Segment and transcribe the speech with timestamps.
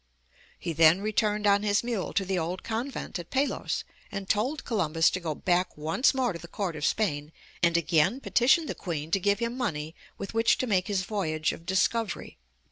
[0.57, 5.11] He then returned on his mule to the old convent at Palos, and told Columbus
[5.11, 7.31] to go back once more to the court of Spain
[7.61, 11.51] and again petition the Queen to give him money with which to make his voyage
[11.51, 12.39] of discovery.